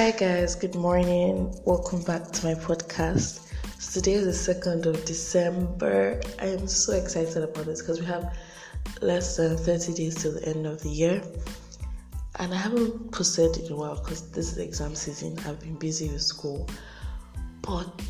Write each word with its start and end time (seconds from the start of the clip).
Hi, 0.00 0.12
guys, 0.12 0.54
good 0.54 0.76
morning. 0.76 1.52
Welcome 1.64 2.02
back 2.02 2.30
to 2.30 2.46
my 2.46 2.54
podcast. 2.54 3.40
So 3.80 4.00
today 4.00 4.12
is 4.12 4.46
the 4.46 4.54
2nd 4.54 4.86
of 4.86 5.04
December. 5.04 6.20
I 6.38 6.46
am 6.46 6.68
so 6.68 6.92
excited 6.92 7.42
about 7.42 7.66
this 7.66 7.82
because 7.82 7.98
we 7.98 8.06
have 8.06 8.32
less 9.02 9.38
than 9.38 9.56
30 9.56 9.94
days 9.94 10.14
till 10.22 10.34
the 10.34 10.48
end 10.48 10.66
of 10.66 10.80
the 10.84 10.88
year. 10.88 11.20
And 12.36 12.54
I 12.54 12.56
haven't 12.56 13.10
posted 13.10 13.56
in 13.56 13.72
a 13.72 13.76
while 13.76 13.96
because 13.96 14.30
this 14.30 14.52
is 14.52 14.58
exam 14.58 14.94
season. 14.94 15.36
I've 15.40 15.58
been 15.58 15.74
busy 15.74 16.08
with 16.08 16.22
school. 16.22 16.68
But, 17.62 18.00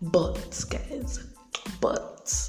but, 0.00 0.64
guys, 0.70 1.22
but 1.82 2.48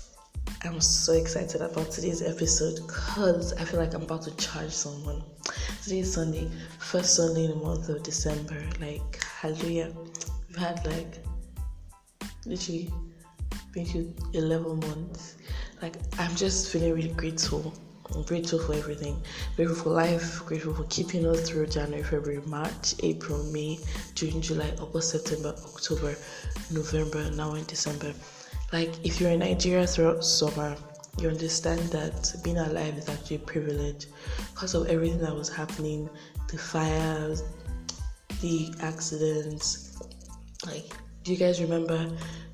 I'm 0.65 0.81
so 0.81 1.13
excited 1.13 1.61
about 1.61 1.91
today's 1.91 2.23
episode 2.23 2.75
because 2.87 3.53
I 3.53 3.63
feel 3.65 3.79
like 3.79 3.93
I'm 3.93 4.01
about 4.01 4.23
to 4.23 4.35
charge 4.35 4.71
someone. 4.71 5.21
Today 5.83 5.99
is 5.99 6.11
Sunday, 6.11 6.49
first 6.79 7.15
Sunday 7.15 7.45
in 7.45 7.51
the 7.51 7.55
month 7.57 7.87
of 7.87 8.01
December. 8.01 8.63
Like, 8.81 9.23
hallelujah. 9.23 9.93
We've 10.47 10.57
had 10.57 10.83
like 10.87 11.19
literally 12.47 12.91
been 13.73 13.85
to 13.85 14.11
11 14.33 14.79
months. 14.79 15.37
Like, 15.83 15.97
I'm 16.17 16.35
just 16.35 16.71
feeling 16.71 16.95
really 16.95 17.13
grateful. 17.13 17.71
I'm 18.15 18.23
grateful 18.23 18.57
for 18.57 18.73
everything. 18.73 19.21
Grateful 19.55 19.75
for 19.75 19.89
life. 19.91 20.43
Grateful 20.47 20.73
for 20.73 20.85
keeping 20.85 21.27
us 21.27 21.47
through 21.47 21.67
January, 21.67 22.03
February, 22.03 22.41
March, 22.47 22.95
April, 23.03 23.43
May, 23.45 23.77
June, 24.15 24.41
July, 24.41 24.73
August, 24.81 25.11
September, 25.11 25.53
October, 25.63 26.15
November, 26.71 27.29
now 27.31 27.53
in 27.53 27.65
December. 27.65 28.13
Like, 28.73 29.05
if 29.05 29.21
you're 29.21 29.31
in 29.31 29.39
Nigeria 29.39 29.87
throughout 29.87 30.23
summer, 30.23 30.75
you 31.19 31.29
understand 31.29 31.79
that 31.91 32.33
being 32.43 32.57
alive 32.57 32.97
is 32.97 33.07
actually 33.07 33.37
a 33.37 33.39
privilege 33.39 34.07
because 34.53 34.73
of 34.73 34.87
everything 34.87 35.19
that 35.19 35.33
was 35.33 35.49
happening 35.49 36.09
the 36.49 36.57
fires, 36.57 37.43
the 38.41 38.73
accidents. 38.81 39.97
Like, 40.65 40.93
do 41.23 41.31
you 41.31 41.37
guys 41.37 41.61
remember 41.61 42.09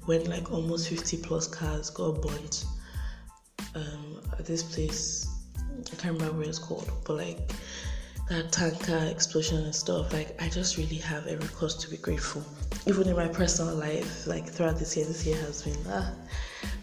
when 0.06 0.30
like 0.30 0.52
almost 0.52 0.90
50 0.90 1.18
plus 1.18 1.48
cars 1.48 1.90
got 1.90 2.22
burnt 2.22 2.66
um, 3.76 4.22
at 4.38 4.46
this 4.46 4.64
place? 4.64 5.28
I 5.92 5.96
can't 5.96 6.14
remember 6.14 6.38
what 6.38 6.48
it's 6.48 6.60
called, 6.60 6.90
but 7.06 7.18
like 7.18 7.52
that 8.30 8.52
tanker 8.52 9.08
explosion 9.10 9.64
and 9.64 9.76
stuff. 9.76 10.14
Like, 10.14 10.42
I 10.42 10.50
just 10.50 10.78
really 10.78 10.98
have 10.98 11.28
every 11.28 11.48
cause 11.50 11.76
to 11.84 11.90
be 11.90 11.98
grateful. 11.98 12.44
Even 12.88 13.08
in 13.08 13.16
my 13.16 13.28
personal 13.28 13.76
life, 13.76 14.26
like 14.28 14.48
throughout 14.48 14.78
this 14.78 14.96
year, 14.96 15.06
this 15.06 15.26
year 15.26 15.38
has 15.38 15.64
been 15.64 15.78
ah, 15.90 16.14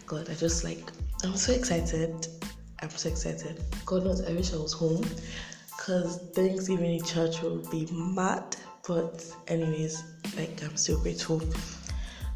God. 0.05 0.29
I 0.29 0.35
just 0.35 0.63
like 0.63 0.91
I'm 1.23 1.35
so 1.35 1.51
excited. 1.51 2.27
I'm 2.81 2.89
so 2.89 3.09
excited. 3.09 3.61
God 3.85 4.05
knows, 4.05 4.25
I 4.25 4.31
wish 4.31 4.53
I 4.53 4.57
was 4.57 4.71
home 4.71 5.05
because 5.75 6.17
Thanksgiving 6.33 6.95
in 6.95 7.03
church 7.03 7.41
will 7.41 7.57
be 7.69 7.87
mad. 7.91 8.55
But, 8.87 9.25
anyways, 9.49 10.01
like, 10.37 10.63
I'm 10.63 10.77
still 10.77 10.99
grateful. 11.01 11.41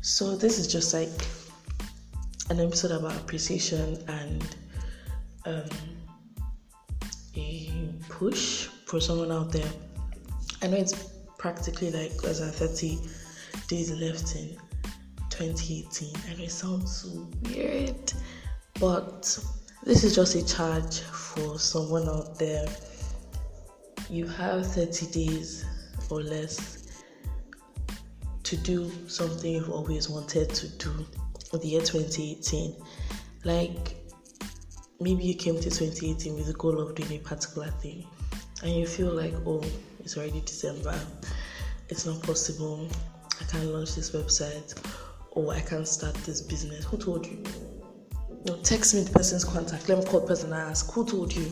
So, 0.02 0.36
this 0.36 0.60
is 0.60 0.68
just 0.68 0.94
like 0.94 1.10
an 2.50 2.60
episode 2.60 2.92
about 2.92 3.16
appreciation 3.16 3.98
and 4.10 4.56
um, 5.46 5.70
a 7.38 7.72
push 8.10 8.68
for 8.94 9.00
someone 9.00 9.32
out 9.32 9.52
there. 9.52 9.72
I 10.62 10.68
know 10.68 10.78
it's 10.78 10.94
practically 11.40 11.90
like 11.90 12.12
as 12.26 12.42
a 12.42 12.52
30 12.52 13.00
days 13.68 13.90
left 13.90 14.36
in 14.36 14.56
2018. 15.32 16.14
I 16.30 16.36
know 16.36 16.44
it 16.44 16.52
sounds 16.52 16.98
so 16.98 17.28
weird, 17.42 18.14
but 18.80 19.36
this 19.84 20.04
is 20.04 20.14
just 20.14 20.36
a 20.36 20.46
charge 20.46 21.00
for 21.00 21.58
someone 21.58 22.08
out 22.08 22.38
there. 22.38 22.68
You 24.12 24.28
have 24.28 24.64
30 24.68 25.08
days 25.08 25.66
or 26.12 26.22
less 26.22 27.02
to 28.44 28.58
do 28.58 28.92
something 29.08 29.54
you've 29.54 29.72
always 29.72 30.08
wanted 30.08 30.52
to 30.52 30.68
do 30.78 30.92
in 31.52 31.60
the 31.62 31.68
year 31.68 31.82
2018. 31.82 32.76
Like 33.44 33.96
maybe 35.00 35.24
you 35.24 35.34
came 35.34 35.56
to 35.56 35.72
2018 35.72 36.36
with 36.36 36.46
the 36.46 36.54
goal 36.54 36.80
of 36.80 36.94
doing 36.94 37.14
a 37.14 37.24
particular 37.24 37.72
thing 37.82 38.06
and 38.64 38.74
you 38.74 38.88
feel 38.88 39.12
like, 39.14 39.34
oh, 39.46 39.64
it's 40.00 40.18
already 40.18 40.42
December, 40.42 40.98
it's 41.90 42.06
not 42.06 42.22
possible, 42.24 42.88
I 43.40 43.44
can't 43.52 43.66
launch 43.66 43.96
this 43.96 44.12
website, 44.12 44.76
or 45.32 45.54
I 45.54 45.60
can't 45.60 45.88
start 45.88 46.16
this 46.26 46.42
business. 46.42 46.86
Who 46.86 46.98
told 46.98 47.26
you? 47.26 47.44
No, 48.46 48.58
text 48.58 48.94
me 48.94 49.02
the 49.02 49.12
person's 49.12 49.44
contact. 49.44 49.88
Let 49.90 50.00
me 50.00 50.06
call 50.06 50.22
the 50.22 50.28
person 50.28 50.52
and 50.52 50.62
ask, 50.62 50.92
who 50.92 51.06
told 51.06 51.34
you? 51.36 51.52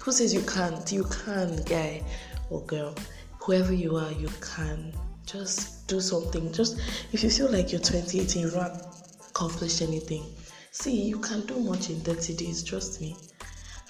Who 0.00 0.12
says 0.12 0.34
you 0.34 0.42
can't? 0.42 0.90
You 0.90 1.04
can, 1.04 1.62
guy 1.64 2.02
or 2.50 2.64
girl. 2.66 2.94
Whoever 3.40 3.72
you 3.72 3.96
are, 3.96 4.12
you 4.12 4.28
can. 4.40 4.92
Just 5.24 5.86
do 5.86 6.00
something. 6.00 6.52
Just 6.52 6.80
if 7.12 7.22
you 7.22 7.30
feel 7.30 7.50
like 7.50 7.72
you're 7.72 7.80
2018, 7.80 8.42
you've 8.42 8.54
not 8.54 8.72
accomplished 9.30 9.80
anything. 9.80 10.24
See, 10.70 11.02
you 11.02 11.18
can 11.18 11.46
do 11.46 11.58
much 11.60 11.90
in 11.90 12.00
30 12.00 12.34
days, 12.36 12.62
trust 12.62 13.00
me. 13.00 13.16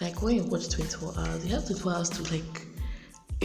Like 0.01 0.23
when 0.23 0.37
you 0.37 0.45
watch 0.45 0.69
24 0.71 1.15
hours, 1.19 1.45
you 1.47 1.55
have 1.55 1.67
24 1.67 1.93
hours 1.93 2.11
to 2.11 2.23
like 2.33 2.67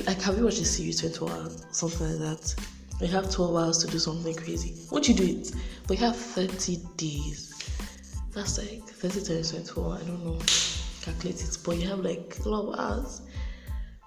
like 0.05 0.21
have 0.21 0.37
you 0.37 0.43
watched 0.43 0.61
a 0.61 0.65
series 0.65 0.99
24 0.99 1.29
hours, 1.31 1.65
something 1.71 2.07
like 2.07 2.19
that? 2.19 2.55
You 3.01 3.07
have 3.07 3.31
12 3.31 3.55
hours 3.55 3.77
to 3.79 3.87
do 3.87 3.99
something 3.99 4.35
crazy. 4.35 4.75
Would 4.91 5.07
you 5.07 5.13
do 5.13 5.23
it? 5.23 5.51
But 5.87 5.99
you 5.99 6.05
have 6.05 6.15
30 6.15 6.77
days. 6.97 7.53
That's 8.33 8.57
like 8.57 8.83
30 8.83 9.21
times 9.21 9.51
24. 9.51 9.93
I 9.93 9.97
don't 9.99 10.25
know. 10.25 10.39
Calculate 11.01 11.41
it. 11.41 11.57
But 11.63 11.77
you 11.77 11.87
have 11.87 11.99
like 11.99 12.37
a 12.43 12.49
lot 12.49 12.73
of 12.73 12.79
hours. 12.79 13.21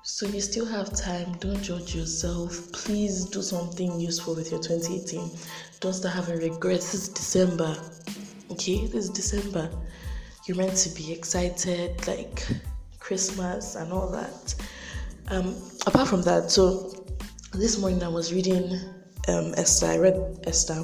So 0.02 0.26
you 0.26 0.40
still 0.40 0.66
have 0.66 0.92
time. 0.96 1.36
Don't 1.38 1.62
judge 1.62 1.94
yourself. 1.94 2.72
Please 2.72 3.26
do 3.26 3.42
something 3.42 4.00
useful 4.00 4.34
with 4.34 4.50
your 4.50 4.60
2018. 4.60 5.30
Don't 5.80 5.92
start 5.92 6.14
having 6.14 6.38
regrets. 6.38 6.92
This 6.92 7.02
is 7.02 7.08
December. 7.10 7.76
Okay? 8.50 8.86
This 8.86 9.04
is 9.04 9.10
December. 9.10 9.70
You're 10.46 10.56
meant 10.56 10.76
to 10.78 10.90
be 10.90 11.12
excited, 11.12 12.06
like 12.06 12.46
Christmas 12.98 13.76
and 13.76 13.92
all 13.92 14.08
that. 14.10 14.54
Um, 15.28 15.54
apart 15.86 16.08
from 16.08 16.22
that, 16.22 16.50
so 16.50 16.92
this 17.52 17.78
morning 17.78 18.02
I 18.02 18.08
was 18.08 18.32
reading 18.32 18.78
um, 19.28 19.54
Esther. 19.56 19.86
I 19.86 19.98
read 19.98 20.40
Esther, 20.44 20.82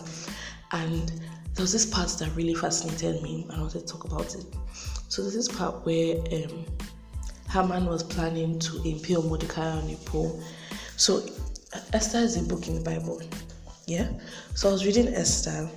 and 0.72 1.08
there 1.08 1.62
was 1.62 1.72
this 1.72 1.86
part 1.86 2.08
that 2.18 2.30
really 2.36 2.54
fascinated 2.54 3.22
me, 3.22 3.46
and 3.48 3.58
I 3.58 3.60
wanted 3.60 3.86
to 3.86 3.92
talk 3.92 4.04
about 4.04 4.34
it. 4.34 4.44
So 5.08 5.22
there's 5.22 5.34
this 5.34 5.48
part 5.48 5.86
where 5.86 6.16
um, 6.32 6.66
Haman 7.50 7.86
was 7.86 8.02
planning 8.02 8.58
to 8.58 8.82
impale 8.84 9.22
Mordecai 9.22 9.70
on 9.70 9.88
a 9.88 9.96
pole. 10.04 10.42
So 10.96 11.24
Esther 11.92 12.18
is 12.18 12.36
a 12.36 12.42
book 12.42 12.68
in 12.68 12.74
the 12.74 12.82
Bible, 12.82 13.22
yeah. 13.86 14.08
So 14.54 14.68
I 14.68 14.72
was 14.72 14.84
reading 14.84 15.08
Esther, 15.08 15.68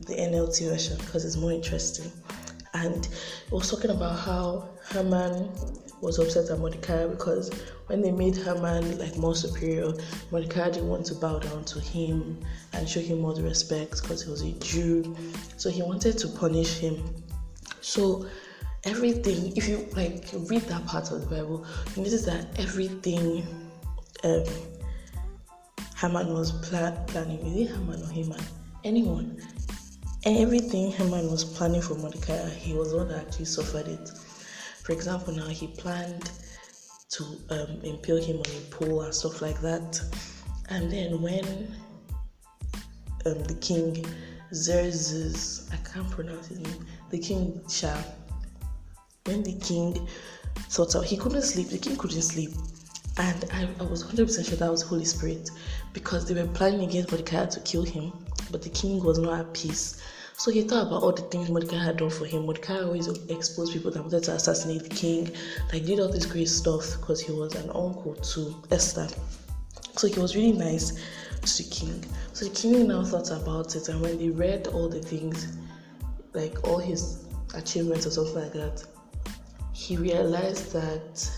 the 0.00 0.14
NLT 0.14 0.68
version, 0.68 0.98
because 0.98 1.24
it's 1.24 1.36
more 1.36 1.52
interesting, 1.52 2.12
and 2.74 3.06
it 3.06 3.52
was 3.52 3.70
talking 3.70 3.90
about 3.90 4.18
how 4.18 4.68
Haman 4.90 5.50
was 6.00 6.18
upset 6.18 6.50
at 6.50 6.58
Mordecai 6.58 7.06
because 7.06 7.50
when 7.86 8.00
they 8.00 8.10
made 8.10 8.36
Haman 8.36 8.98
like 8.98 9.16
more 9.16 9.34
superior, 9.34 9.92
Mordecai 10.30 10.70
didn't 10.70 10.88
want 10.88 11.06
to 11.06 11.14
bow 11.14 11.38
down 11.38 11.64
to 11.64 11.80
him 11.80 12.40
and 12.72 12.88
show 12.88 13.00
him 13.00 13.24
all 13.24 13.34
the 13.34 13.42
respect 13.42 14.02
because 14.02 14.24
he 14.24 14.30
was 14.30 14.42
a 14.42 14.52
Jew. 14.52 15.16
So 15.56 15.70
he 15.70 15.82
wanted 15.82 16.18
to 16.18 16.28
punish 16.28 16.78
him. 16.78 17.14
So 17.80 18.26
everything, 18.84 19.56
if 19.56 19.68
you 19.68 19.86
like 19.94 20.24
read 20.50 20.62
that 20.62 20.84
part 20.86 21.10
of 21.12 21.20
the 21.20 21.26
Bible, 21.26 21.66
you 21.94 22.02
notice 22.02 22.24
that 22.24 22.58
everything 22.58 23.46
um, 24.24 24.44
Haman 25.96 26.32
was 26.32 26.52
pla- 26.68 26.96
planning, 27.06 27.38
is 27.46 27.68
it 27.68 27.74
Haman 27.74 28.02
or 28.02 28.08
Haman? 28.08 28.40
Anyone. 28.82 29.40
Everything 30.24 30.92
Haman 30.92 31.32
was 31.32 31.42
planning 31.42 31.82
for 31.82 31.96
Mordecai, 31.96 32.48
he 32.50 32.74
was 32.74 32.92
the 32.92 32.98
one 32.98 33.08
that 33.08 33.26
actually 33.26 33.46
suffered 33.46 33.88
it. 33.88 34.08
For 34.84 34.92
example, 34.92 35.34
now 35.34 35.48
he 35.48 35.66
planned 35.66 36.30
to 37.10 37.24
um, 37.50 37.80
impale 37.82 38.22
him 38.22 38.36
on 38.36 38.46
a 38.46 38.60
pole 38.70 39.02
and 39.02 39.12
stuff 39.12 39.42
like 39.42 39.60
that. 39.62 40.00
And 40.68 40.92
then 40.92 41.20
when 41.20 41.74
um, 43.26 43.42
the 43.42 43.56
king 43.60 44.06
Xerxes, 44.54 45.68
I 45.72 45.76
can't 45.88 46.08
pronounce 46.08 46.46
his 46.46 46.60
name, 46.60 46.86
the 47.10 47.18
king 47.18 47.60
Shah, 47.68 48.00
when 49.24 49.42
the 49.42 49.54
king 49.54 50.06
thought 50.68 50.94
out, 50.94 51.04
he 51.04 51.16
couldn't 51.16 51.42
sleep, 51.42 51.70
the 51.70 51.78
king 51.78 51.96
couldn't 51.96 52.22
sleep. 52.22 52.52
And 53.18 53.44
I, 53.52 53.68
I 53.80 53.82
was 53.82 54.04
100% 54.04 54.48
sure 54.48 54.56
that 54.56 54.70
was 54.70 54.82
Holy 54.82 55.04
Spirit 55.04 55.50
because 55.92 56.28
they 56.28 56.40
were 56.40 56.48
planning 56.52 56.88
against 56.88 57.10
Mordecai 57.10 57.46
to 57.46 57.60
kill 57.60 57.82
him, 57.82 58.12
but 58.50 58.62
the 58.62 58.70
king 58.70 59.02
was 59.02 59.18
not 59.18 59.40
at 59.40 59.54
peace. 59.54 60.02
So 60.36 60.50
he 60.50 60.62
thought 60.62 60.88
about 60.88 61.02
all 61.02 61.12
the 61.12 61.22
things 61.22 61.50
Mordecai 61.50 61.82
had 61.82 61.98
done 61.98 62.10
for 62.10 62.24
him. 62.24 62.46
Mordecai 62.46 62.80
always 62.80 63.06
exposed 63.28 63.72
people 63.72 63.90
that 63.92 64.02
wanted 64.02 64.24
to 64.24 64.32
assassinate 64.32 64.82
the 64.82 64.88
king, 64.88 65.30
like 65.72 65.84
did 65.84 66.00
all 66.00 66.08
this 66.08 66.26
great 66.26 66.48
stuff 66.48 66.96
because 66.98 67.20
he 67.20 67.32
was 67.32 67.54
an 67.54 67.70
uncle 67.70 68.14
to 68.14 68.62
Esther. 68.70 69.08
So 69.96 70.08
he 70.08 70.18
was 70.18 70.34
really 70.34 70.52
nice 70.52 70.92
to 71.42 71.62
the 71.62 71.68
king. 71.70 72.04
So 72.32 72.46
the 72.46 72.54
king 72.54 72.88
now 72.88 73.04
thought 73.04 73.30
about 73.30 73.76
it, 73.76 73.88
and 73.88 74.00
when 74.00 74.18
they 74.18 74.30
read 74.30 74.66
all 74.68 74.88
the 74.88 75.00
things, 75.00 75.58
like 76.32 76.66
all 76.66 76.78
his 76.78 77.24
achievements 77.54 78.06
or 78.06 78.10
something 78.10 78.34
like 78.34 78.52
that, 78.54 78.84
he 79.72 79.96
realized 79.96 80.72
that 80.72 81.30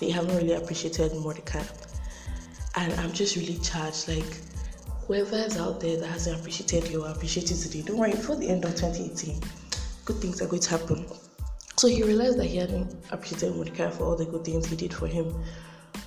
they 0.00 0.10
haven't 0.10 0.36
really 0.36 0.54
appreciated 0.54 1.12
Mordecai. 1.14 1.62
and 2.76 2.92
I'm 2.94 3.12
just 3.12 3.36
really 3.36 3.58
charged. 3.58 4.08
Like 4.08 4.40
whoever 5.06 5.36
is 5.36 5.58
out 5.58 5.80
there 5.80 5.98
that 5.98 6.06
hasn't 6.06 6.40
appreciated 6.40 6.90
you, 6.90 7.04
appreciate 7.04 7.50
it 7.50 7.56
today. 7.56 7.82
Don't 7.82 7.98
worry, 7.98 8.12
before 8.12 8.36
the 8.36 8.48
end 8.48 8.64
of 8.64 8.74
2018, 8.74 9.40
good 10.04 10.16
things 10.16 10.40
are 10.40 10.46
going 10.46 10.62
to 10.62 10.70
happen. 10.70 11.06
So 11.76 11.88
he 11.88 12.02
realized 12.02 12.38
that 12.38 12.46
he 12.46 12.56
hadn't 12.56 12.94
appreciated 13.10 13.54
Mordecai 13.56 13.90
for 13.90 14.04
all 14.04 14.16
the 14.16 14.24
good 14.24 14.44
things 14.44 14.66
he 14.66 14.76
did 14.76 14.94
for 14.94 15.06
him. 15.06 15.34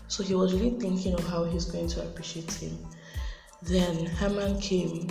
So 0.08 0.24
he 0.24 0.34
was 0.34 0.54
really 0.54 0.80
thinking 0.80 1.14
of 1.14 1.28
how 1.28 1.44
he's 1.44 1.66
going 1.66 1.88
to 1.90 2.02
appreciate 2.02 2.52
him. 2.54 2.78
Then 3.62 4.06
Haman 4.06 4.60
came 4.62 5.10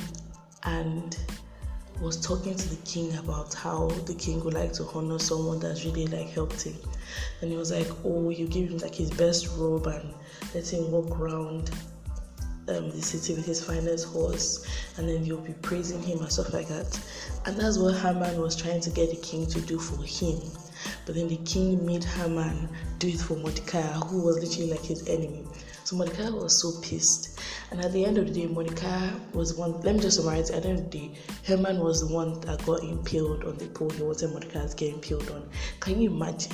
and 0.64 1.16
was 2.00 2.20
talking 2.20 2.54
to 2.54 2.68
the 2.68 2.82
king 2.84 3.16
about 3.16 3.54
how 3.54 3.88
the 4.06 4.14
king 4.14 4.42
would 4.44 4.54
like 4.54 4.72
to 4.74 4.84
honor 4.94 5.18
someone 5.18 5.60
that's 5.60 5.84
really 5.84 6.06
like 6.06 6.28
helped 6.30 6.62
him. 6.62 6.74
And 7.40 7.50
he 7.50 7.56
was 7.56 7.70
like, 7.70 7.88
Oh, 8.04 8.30
you 8.30 8.46
give 8.48 8.70
him 8.70 8.78
like 8.78 8.94
his 8.94 9.10
best 9.10 9.48
robe 9.56 9.86
and 9.86 10.12
let 10.54 10.72
him 10.72 10.90
walk 10.90 11.18
around 11.18 11.70
um, 12.68 12.90
the 12.90 13.02
city 13.02 13.34
with 13.34 13.46
his 13.46 13.64
finest 13.64 14.08
horse, 14.08 14.66
and 14.96 15.08
then 15.08 15.24
you'll 15.24 15.40
be 15.40 15.54
praising 15.54 16.02
him 16.02 16.18
and 16.20 16.32
stuff 16.32 16.52
like 16.52 16.68
that. 16.68 17.00
And 17.44 17.56
that's 17.56 17.78
what 17.78 17.96
Haman 17.96 18.40
was 18.40 18.56
trying 18.56 18.80
to 18.80 18.90
get 18.90 19.10
the 19.10 19.16
king 19.16 19.46
to 19.46 19.60
do 19.60 19.78
for 19.78 20.02
him. 20.02 20.40
But 21.04 21.14
then 21.14 21.28
the 21.28 21.38
king 21.38 21.84
made 21.86 22.04
Haman 22.04 22.68
do 22.98 23.08
it 23.08 23.20
for 23.20 23.36
Mordecai, 23.36 23.80
who 23.80 24.22
was 24.22 24.38
literally 24.38 24.70
like 24.70 24.84
his 24.84 25.08
enemy. 25.08 25.44
So 25.84 25.96
Mordecai 25.96 26.30
was 26.30 26.60
so 26.60 26.80
pissed. 26.80 27.40
And 27.70 27.84
at 27.84 27.92
the 27.92 28.04
end 28.04 28.18
of 28.18 28.26
the 28.26 28.32
day, 28.32 28.46
Mordecai 28.46 29.10
was 29.32 29.54
one. 29.54 29.80
Let 29.82 29.94
me 29.94 30.00
just 30.00 30.16
summarize. 30.16 30.50
At 30.50 30.64
the 30.64 30.70
end 30.70 30.78
of 30.80 30.90
the 30.90 30.98
day, 30.98 31.14
Haman 31.44 31.78
was 31.78 32.06
the 32.06 32.12
one 32.12 32.40
that 32.40 32.64
got 32.66 32.82
impaled 32.82 33.44
on 33.44 33.56
the 33.56 33.66
pole. 33.68 33.90
He 33.90 34.02
wasn't 34.02 34.32
Mordecai's 34.32 34.74
getting 34.74 34.96
impaled 34.96 35.30
on. 35.30 35.48
Can 35.80 36.00
you 36.00 36.10
imagine? 36.10 36.52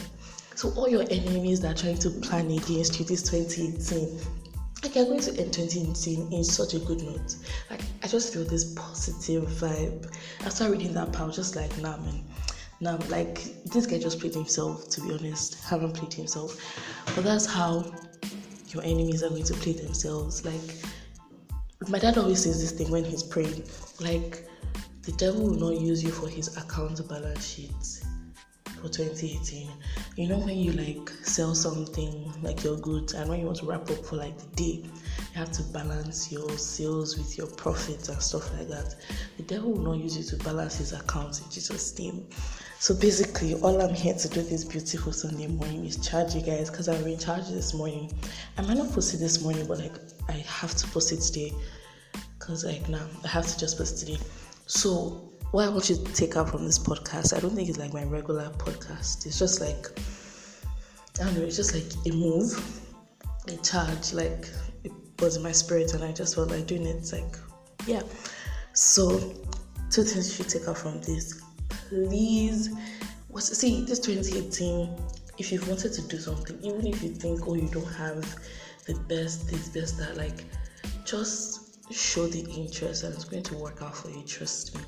So 0.55 0.71
all 0.77 0.89
your 0.89 1.05
enemies 1.11 1.61
that 1.63 1.73
are 1.73 1.83
trying 1.83 1.99
to 1.99 2.11
plan 2.11 2.51
against 2.51 2.99
you 2.99 3.07
this 3.07 3.23
2018, 3.23 4.21
like 4.83 4.97
you're 4.97 5.05
going 5.05 5.21
to 5.21 5.31
end 5.41 5.53
2018 5.53 6.33
in 6.33 6.45
such 6.45 6.75
a 6.75 6.79
good 6.81 7.03
note. 7.03 7.37
Like 7.71 7.81
I 8.03 8.09
just 8.09 8.33
feel 8.33 8.45
this 8.45 8.75
positive 8.75 9.45
vibe. 9.45 10.13
After 10.45 10.71
reading 10.71 10.93
that 10.95 11.13
part, 11.13 11.25
I 11.25 11.27
was 11.27 11.37
just 11.37 11.57
like, 11.57 11.77
nah 11.79 11.97
man. 11.99 12.25
Nah, 12.81 12.99
like 13.09 13.45
this 13.65 13.87
guy 13.87 13.99
just 13.99 14.19
played 14.19 14.35
himself, 14.35 14.89
to 14.91 15.01
be 15.03 15.15
honest. 15.15 15.65
Haman 15.69 15.93
played 15.93 16.13
himself. 16.13 16.59
But 17.15 17.25
that's 17.25 17.47
how 17.47 17.93
your 18.69 18.83
enemies 18.83 19.23
are 19.23 19.29
going 19.29 19.45
to 19.45 19.55
play 19.55 19.73
themselves. 19.73 20.45
Like 20.45 20.77
my 21.89 21.99
dad 21.99 22.19
always 22.19 22.43
says 22.43 22.61
this 22.61 22.73
thing 22.73 22.91
when 22.91 23.05
he's 23.05 23.23
praying, 23.23 23.63
like 24.01 24.49
the 25.03 25.13
devil 25.13 25.43
will 25.43 25.71
not 25.71 25.81
use 25.81 26.03
you 26.03 26.11
for 26.11 26.29
his 26.29 26.57
account 26.57 27.07
balance 27.09 27.47
sheet 27.47 28.03
for 28.83 28.89
2018. 28.89 29.71
You 30.17 30.29
know 30.29 30.39
when 30.39 30.59
you 30.59 30.73
like 30.73 31.09
sell 31.23 31.55
something 31.55 32.33
like 32.43 32.65
your 32.65 32.77
goods 32.79 33.15
and 33.15 33.31
when 33.31 33.39
you 33.39 33.47
want 33.47 33.59
to 33.59 33.67
wrap 33.67 33.89
up 33.89 34.05
for 34.05 34.17
like 34.17 34.37
the 34.37 34.57
day, 34.57 34.83
you 34.83 34.91
have 35.35 35.53
to 35.53 35.63
balance 35.63 36.33
your 36.33 36.51
sales 36.59 37.17
with 37.17 37.39
your 37.39 37.47
profits 37.47 38.09
and 38.09 38.21
stuff 38.21 38.53
like 38.59 38.69
that. 38.69 38.97
The 39.37 39.45
devil 39.45 39.73
will 39.73 39.95
not 39.95 39.99
use 39.99 40.17
you 40.17 40.25
to 40.37 40.45
balance 40.45 40.77
his 40.77 40.93
accounts 40.93 41.41
in 41.41 41.51
Jesus' 41.51 41.97
name. 41.99 42.27
So 42.81 42.95
basically, 42.95 43.55
all 43.55 43.81
I'm 43.81 43.95
here 43.95 44.15
to 44.15 44.29
do 44.29 44.43
this 44.43 44.65
beautiful 44.65 45.13
Sunday 45.13 45.47
morning 45.47 45.85
is 45.85 45.97
charge 45.97 46.35
you 46.35 46.43
guys 46.43 46.69
because 46.69 46.89
I've 46.89 47.05
been 47.05 47.19
charged 47.19 47.53
this 47.53 47.75
morning. 47.75 48.13
I 48.59 48.63
might 48.63 48.77
not 48.77 48.91
post 48.91 49.15
it 49.15 49.19
this 49.19 49.41
morning, 49.41 49.65
but 49.69 49.79
like 49.79 49.95
I 50.29 50.33
have 50.33 50.75
to 50.75 50.87
post 50.89 51.13
it 51.13 51.21
today 51.21 51.53
because 52.39 52.65
like 52.65 52.89
now 52.89 53.07
I 53.25 53.29
have 53.29 53.47
to 53.47 53.57
just 53.57 53.79
post 53.79 53.99
today. 53.99 54.19
So 54.67 55.32
what 55.53 55.67
I 55.67 55.69
want 55.69 55.89
you 55.89 55.97
to 55.97 56.13
take 56.13 56.37
out 56.37 56.51
from 56.51 56.65
this 56.65 56.79
podcast, 56.79 57.37
I 57.37 57.41
don't 57.41 57.55
think 57.55 57.69
it's 57.69 57.79
like 57.79 57.93
my 57.93 58.05
regular 58.05 58.51
podcast. 58.59 59.27
It's 59.27 59.39
just 59.39 59.61
like 59.61 59.87
I 61.21 61.25
don't 61.25 61.39
know, 61.39 61.45
it's 61.45 61.57
just 61.57 61.75
like 61.75 62.07
a 62.07 62.17
move, 62.17 62.81
a 63.49 63.57
charge, 63.59 64.13
like 64.13 64.49
it 64.83 64.93
was 65.21 65.37
in 65.37 65.43
my 65.43 65.53
spirit 65.53 65.95
and 65.95 66.03
I 66.03 66.11
just 66.13 66.35
felt 66.35 66.51
like 66.51 66.67
doing 66.67 66.87
it. 66.87 66.97
It's 66.97 67.13
like 67.13 67.37
yeah. 67.87 68.03
So 68.73 69.35
two 69.91 70.05
things 70.05 70.31
you 70.31 70.45
should 70.45 70.49
take 70.49 70.67
out 70.69 70.79
from 70.79 71.01
this 71.03 71.43
please 71.69 72.71
was 73.29 73.47
see 73.47 73.85
this 73.85 73.99
2018 73.99 74.89
if 75.37 75.53
you've 75.53 75.69
wanted 75.69 75.93
to 75.93 76.01
do 76.09 76.19
something 76.19 76.59
even 76.63 76.87
if 76.87 77.03
you 77.03 77.11
think 77.11 77.47
oh 77.47 77.55
you 77.55 77.69
don't 77.69 77.93
have 77.93 78.23
the 78.87 78.95
best 79.09 79.51
this 79.51 79.69
best 79.69 79.99
that 79.99 80.17
like 80.17 80.45
just 81.05 81.93
show 81.93 82.27
the 82.27 82.41
interest 82.57 83.05
and 83.05 83.15
it's 83.15 83.25
going 83.25 83.43
to 83.43 83.55
work 83.57 83.83
out 83.83 83.95
for 83.95 84.09
you 84.09 84.23
trust 84.23 84.75
me 84.75 84.81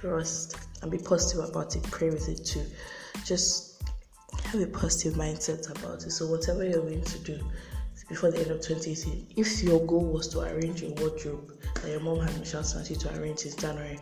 trust 0.00 0.56
and 0.82 0.90
be 0.90 0.98
positive 0.98 1.48
about 1.48 1.76
it 1.76 1.82
pray 1.84 2.10
with 2.10 2.28
it 2.28 2.44
too. 2.44 2.64
Just 3.24 3.82
have 4.44 4.60
a 4.60 4.66
positive 4.66 5.14
mindset 5.14 5.70
about 5.70 6.04
it. 6.04 6.10
So 6.10 6.26
whatever 6.26 6.64
you're 6.64 6.80
going 6.80 7.02
to 7.02 7.18
do 7.20 7.40
before 8.08 8.30
the 8.30 8.38
end 8.40 8.50
of 8.50 8.60
2018 8.60 9.34
if 9.36 9.62
your 9.62 9.86
goal 9.86 10.04
was 10.04 10.26
to 10.28 10.40
arrange 10.40 10.82
a 10.82 10.90
wardrobe 11.00 11.52
that 11.76 11.88
your 11.88 12.00
mom 12.00 12.18
had 12.18 12.36
Michelle 12.40 12.64
you 12.88 12.96
to 12.96 13.20
arrange 13.20 13.46
in 13.46 13.56
January 13.56 14.00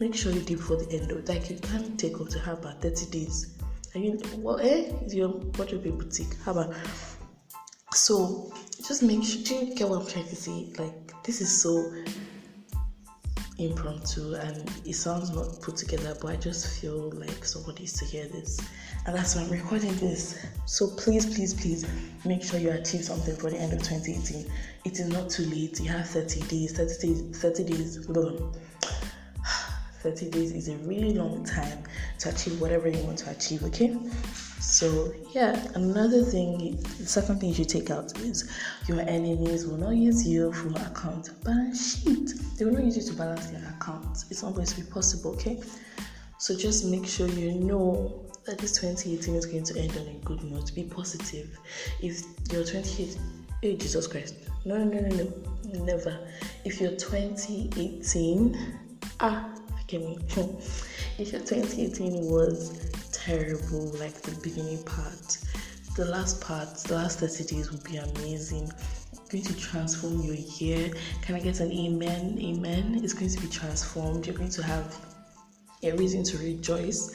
make 0.00 0.14
sure 0.14 0.32
you 0.32 0.40
do 0.40 0.56
before 0.56 0.76
the 0.76 0.90
end. 0.90 1.10
Of 1.12 1.28
like 1.28 1.48
you 1.50 1.58
can't 1.58 1.98
take 1.98 2.20
up 2.20 2.28
to 2.30 2.38
have 2.40 2.58
about 2.58 2.82
30 2.82 3.06
days. 3.10 3.56
I 3.94 3.98
mean 3.98 4.20
well 4.38 4.58
eh 4.58 4.90
is 5.04 5.14
your 5.14 5.28
wardrobe 5.28 5.86
a 5.86 5.90
boutique? 5.90 6.34
How 6.44 6.52
about? 6.52 6.74
So 7.92 8.52
just 8.86 9.02
make 9.02 9.22
sure 9.22 9.42
do 9.42 9.54
you 9.54 9.74
get 9.74 9.88
what 9.88 10.02
I'm 10.02 10.08
trying 10.08 10.28
to 10.28 10.36
say? 10.36 10.72
Like 10.76 11.22
this 11.22 11.40
is 11.40 11.62
so 11.62 11.94
impromptu 13.58 14.34
and 14.34 14.68
it 14.84 14.94
sounds 14.94 15.30
not 15.30 15.60
put 15.62 15.76
together 15.76 16.16
but 16.20 16.32
I 16.32 16.36
just 16.36 16.80
feel 16.80 17.10
like 17.10 17.44
somebody 17.44 17.80
needs 17.80 17.92
to 17.98 18.04
hear 18.04 18.26
this. 18.26 18.60
And 19.06 19.14
that's 19.14 19.36
why 19.36 19.42
I'm 19.42 19.50
recording 19.50 19.94
this. 19.96 20.44
So 20.66 20.88
please 20.96 21.26
please 21.26 21.54
please 21.54 21.86
make 22.24 22.42
sure 22.42 22.58
you 22.58 22.70
achieve 22.70 23.04
something 23.04 23.36
for 23.36 23.50
the 23.50 23.58
end 23.58 23.72
of 23.72 23.80
2018 23.80 24.50
it 24.84 25.00
is 25.00 25.08
not 25.08 25.30
too 25.30 25.44
late. 25.46 25.80
You 25.80 25.90
have 25.90 26.08
30 26.08 26.40
days. 26.42 26.72
30 26.76 27.06
days 27.06 27.38
30 27.40 27.64
days 27.64 28.08
30 30.04 30.28
days 30.28 30.52
is 30.52 30.68
a 30.68 30.76
really 30.86 31.14
long 31.14 31.42
time 31.46 31.82
to 32.18 32.28
achieve 32.28 32.60
whatever 32.60 32.88
you 32.88 33.02
want 33.04 33.16
to 33.16 33.30
achieve, 33.30 33.64
okay? 33.64 33.96
So, 34.60 35.14
yeah, 35.32 35.56
another 35.74 36.22
thing, 36.22 36.76
the 36.98 37.06
second 37.06 37.40
thing 37.40 37.48
you 37.48 37.54
should 37.54 37.70
take 37.70 37.90
out 37.90 38.16
is 38.20 38.50
your 38.86 39.00
enemies 39.00 39.66
will 39.66 39.78
not 39.78 39.96
use 39.96 40.28
you 40.28 40.52
for 40.52 40.68
account 40.82 41.30
balance 41.42 42.02
sheet. 42.02 42.34
They 42.58 42.66
will 42.66 42.74
not 42.74 42.84
use 42.84 42.98
you 42.98 43.12
to 43.12 43.14
balance 43.14 43.46
their 43.46 43.66
account. 43.80 44.24
It's 44.30 44.42
not 44.42 44.54
going 44.54 44.66
to 44.66 44.76
be 44.76 44.82
possible, 44.90 45.30
okay? 45.32 45.62
So, 46.36 46.54
just 46.54 46.84
make 46.84 47.06
sure 47.06 47.26
you 47.26 47.52
know 47.52 48.26
that 48.44 48.58
this 48.58 48.72
2018 48.78 49.34
is 49.34 49.46
going 49.46 49.64
to 49.64 49.78
end 49.78 49.92
on 49.92 50.06
a 50.06 50.18
good 50.22 50.44
note. 50.44 50.74
Be 50.74 50.82
positive. 50.84 51.58
If 52.02 52.22
you're 52.52 52.64
28, 52.64 53.16
hey, 53.62 53.76
Jesus 53.76 54.06
Christ. 54.06 54.34
No, 54.66 54.76
no, 54.76 54.84
no, 54.84 55.08
no, 55.08 55.32
no, 55.64 55.84
never. 55.84 56.18
If 56.66 56.78
you're 56.78 56.90
2018, 56.90 58.80
ah, 59.20 59.53
if 59.88 61.32
your 61.32 61.40
2018 61.40 62.24
was 62.24 62.90
terrible, 63.12 63.86
like 63.98 64.14
the 64.22 64.38
beginning 64.42 64.82
part, 64.84 65.38
the 65.96 66.04
last 66.06 66.40
part, 66.40 66.74
the 66.84 66.94
last 66.94 67.20
30 67.20 67.44
days 67.44 67.70
will 67.70 67.80
be 67.80 67.96
amazing. 67.96 68.70
going 69.30 69.44
to 69.44 69.56
transform 69.56 70.20
your 70.22 70.34
year. 70.34 70.90
Can 71.22 71.34
I 71.34 71.40
get 71.40 71.60
an 71.60 71.70
amen? 71.72 72.38
Amen. 72.40 73.00
It's 73.02 73.14
going 73.14 73.30
to 73.30 73.40
be 73.40 73.48
transformed. 73.48 74.26
You're 74.26 74.36
going 74.36 74.50
to 74.50 74.62
have 74.62 74.96
a 75.82 75.92
reason 75.92 76.22
to 76.24 76.38
rejoice. 76.38 77.14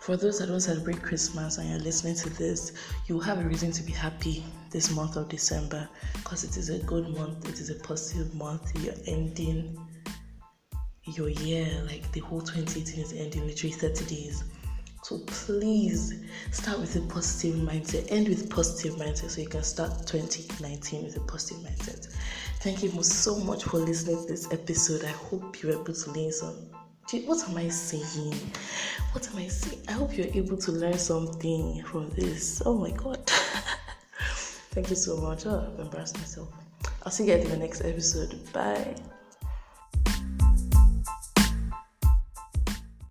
For 0.00 0.16
those 0.16 0.38
that 0.38 0.46
don't 0.46 0.60
celebrate 0.60 1.02
Christmas 1.02 1.58
and 1.58 1.68
you're 1.68 1.80
listening 1.80 2.14
to 2.16 2.30
this, 2.30 2.72
you 3.06 3.14
will 3.14 3.22
have 3.22 3.38
a 3.38 3.48
reason 3.48 3.72
to 3.72 3.82
be 3.82 3.92
happy 3.92 4.44
this 4.70 4.90
month 4.90 5.16
of 5.16 5.28
December 5.28 5.88
because 6.14 6.44
it 6.44 6.56
is 6.56 6.70
a 6.70 6.78
good 6.80 7.08
month, 7.16 7.48
it 7.48 7.60
is 7.60 7.70
a 7.70 7.74
positive 7.74 8.34
month. 8.34 8.72
You're 8.82 8.94
ending 9.06 9.78
your 11.16 11.28
year, 11.28 11.82
like 11.86 12.10
the 12.12 12.20
whole 12.20 12.40
2018 12.40 13.04
is 13.04 13.12
ending 13.12 13.46
literally 13.46 13.72
30 13.72 14.04
days. 14.04 14.44
So 15.02 15.18
please 15.26 16.22
start 16.50 16.80
with 16.80 16.96
a 16.96 17.00
positive 17.00 17.56
mindset, 17.56 18.10
end 18.10 18.28
with 18.28 18.50
positive 18.50 18.96
mindset 18.96 19.30
so 19.30 19.40
you 19.40 19.48
can 19.48 19.62
start 19.62 20.06
2019 20.06 21.04
with 21.04 21.16
a 21.16 21.20
positive 21.20 21.62
mindset. 21.62 22.12
Thank 22.60 22.82
you 22.82 22.90
so 23.02 23.38
much 23.38 23.64
for 23.64 23.78
listening 23.78 24.20
to 24.20 24.26
this 24.26 24.52
episode. 24.52 25.04
I 25.04 25.12
hope 25.12 25.62
you 25.62 25.70
were 25.70 25.80
able 25.80 25.94
to 25.94 26.10
learn 26.10 26.32
some. 26.32 26.56
What 27.24 27.48
am 27.48 27.56
I 27.56 27.68
saying? 27.68 28.34
What 29.12 29.26
am 29.28 29.38
I 29.38 29.48
saying? 29.48 29.80
I 29.88 29.92
hope 29.92 30.14
you're 30.16 30.26
able 30.26 30.58
to 30.58 30.72
learn 30.72 30.98
something 30.98 31.82
from 31.84 32.10
this. 32.10 32.60
Oh 32.66 32.76
my 32.76 32.90
god. 32.90 33.24
Thank 34.72 34.90
you 34.90 34.96
so 34.96 35.16
much. 35.16 35.46
Oh, 35.46 35.72
I've 35.72 35.80
embarrassed 35.80 36.18
myself. 36.18 36.48
I'll 37.04 37.12
see 37.12 37.24
you 37.24 37.34
guys 37.34 37.44
in 37.44 37.50
the 37.50 37.56
next 37.56 37.80
episode. 37.80 38.38
Bye. 38.52 38.94